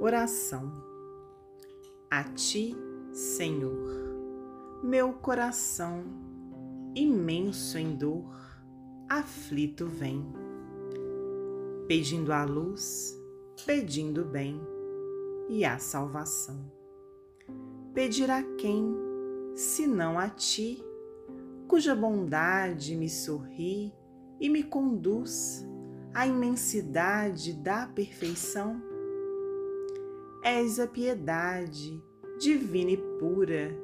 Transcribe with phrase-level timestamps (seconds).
[0.00, 0.70] Oração
[2.08, 2.76] a Ti,
[3.12, 6.04] Senhor, meu coração,
[6.94, 8.24] imenso em dor,
[9.08, 10.24] aflito vem,
[11.88, 13.12] pedindo a luz,
[13.66, 14.60] pedindo bem
[15.48, 16.70] e a salvação.
[17.92, 18.94] Pedir a quem,
[19.56, 20.80] senão a Ti,
[21.66, 23.92] cuja bondade me sorri
[24.40, 25.66] e me conduz
[26.14, 28.80] à imensidade da perfeição?
[30.42, 32.02] És a piedade
[32.38, 33.76] divina e pura,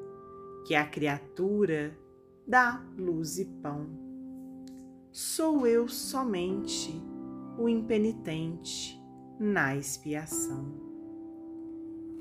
[0.64, 1.98] que a criatura
[2.46, 3.88] dá luz e pão.
[5.10, 6.94] Sou eu somente
[7.58, 9.00] o impenitente
[9.38, 10.72] na expiação.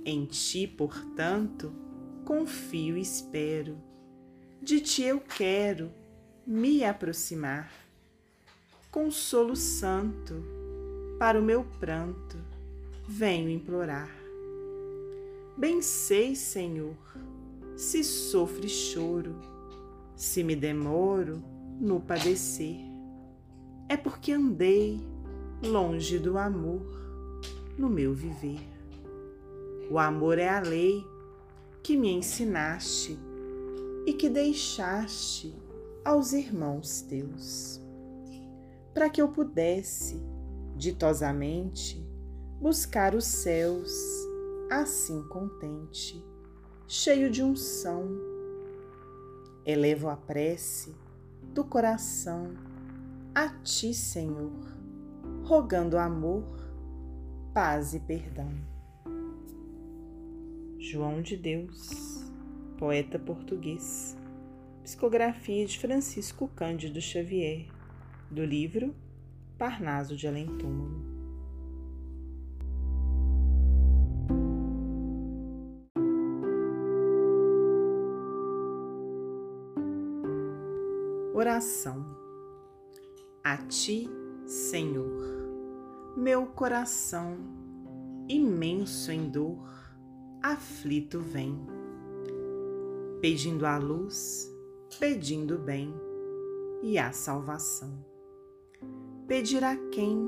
[0.03, 1.71] Em ti, portanto,
[2.25, 3.77] confio e espero,
[4.61, 5.91] de ti eu quero
[6.45, 7.71] me aproximar.
[8.91, 10.43] Consolo santo
[11.17, 12.37] para o meu pranto,
[13.07, 14.22] venho implorar.
[15.55, 16.97] Bem sei, Senhor,
[17.77, 19.35] se sofre choro,
[20.15, 21.43] se me demoro
[21.79, 22.79] no padecer,
[23.87, 24.99] é porque andei
[25.63, 26.81] longe do amor
[27.77, 28.67] no meu viver.
[29.91, 31.05] O amor é a lei
[31.83, 33.15] que me ensinaste
[34.07, 35.55] e que deixaste
[36.03, 37.79] aos irmãos teus,
[38.91, 40.19] para que eu pudesse
[40.75, 42.03] ditosamente
[42.59, 44.22] buscar os céus
[44.81, 46.23] assim contente,
[46.87, 48.09] cheio de unção.
[49.65, 50.95] Elevo a prece
[51.53, 52.53] do coração
[53.35, 54.51] a ti, Senhor,
[55.43, 56.43] rogando amor,
[57.53, 58.51] paz e perdão.
[60.79, 62.25] João de Deus,
[62.77, 64.17] poeta português.
[64.83, 67.67] Psicografia de Francisco Cândido Xavier,
[68.29, 68.93] do livro
[69.57, 71.12] Parnaso de Além Túmulo.
[81.43, 82.05] Oração
[83.43, 84.09] a Ti,
[84.45, 87.35] Senhor, meu coração,
[88.29, 89.59] imenso em dor,
[90.41, 91.59] aflito vem,
[93.19, 94.49] pedindo a luz,
[95.01, 95.93] pedindo bem
[96.81, 97.91] e a salvação.
[99.27, 100.25] Pedir a quem,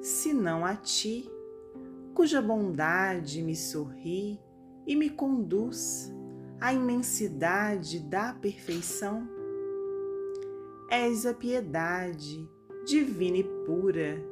[0.00, 1.30] senão a Ti,
[2.14, 4.40] cuja bondade me sorri
[4.86, 6.10] e me conduz
[6.58, 9.35] à imensidade da perfeição?
[10.88, 12.48] És a piedade
[12.86, 14.22] divina e pura,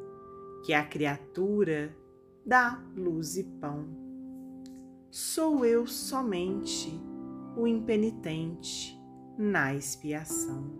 [0.64, 1.94] que a criatura
[2.46, 3.88] dá luz e pão.
[5.10, 6.92] Sou eu somente
[7.56, 8.96] o impenitente
[9.36, 10.70] na expiação.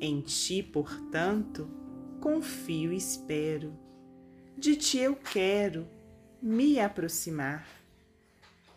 [0.00, 1.68] Em ti, portanto,
[2.20, 3.72] confio e espero,
[4.56, 5.86] de ti eu quero
[6.40, 7.66] me aproximar.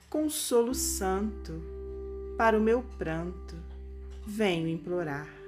[0.10, 1.62] Consolo santo
[2.38, 3.56] para o meu pranto,
[4.26, 5.43] venho implorar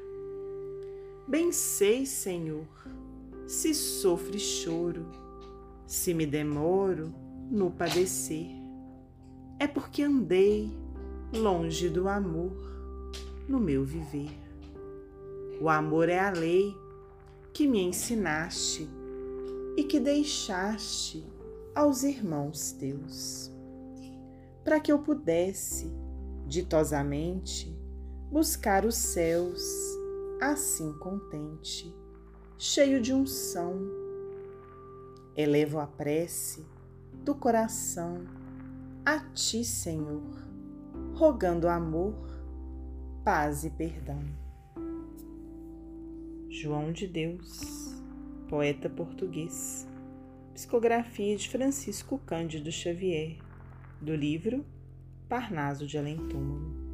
[1.27, 2.67] Bem sei, Senhor,
[3.47, 5.07] se sofre choro,
[5.87, 7.11] se me demoro
[7.49, 8.51] no padecer,
[9.57, 10.71] é porque andei
[11.33, 12.55] longe do amor
[13.49, 14.37] no meu viver.
[15.59, 16.77] O amor é a lei
[17.51, 18.87] que me ensinaste
[19.75, 21.25] e que deixaste
[21.73, 23.51] aos irmãos teus,
[24.63, 25.91] para que eu pudesse,
[26.45, 27.75] ditosamente,
[28.29, 29.94] buscar os céus
[30.45, 31.91] assim contente,
[32.57, 33.79] cheio de unção.
[35.35, 36.65] Elevo a prece
[37.23, 38.23] do coração
[39.03, 40.23] a ti, Senhor,
[41.13, 42.15] rogando amor,
[43.23, 44.23] paz e perdão.
[46.49, 47.95] João de Deus,
[48.47, 49.87] poeta português.
[50.53, 53.37] Psicografia de Francisco Cândido Xavier,
[53.99, 54.63] do livro
[55.27, 56.84] Parnaso de Além Túmulo.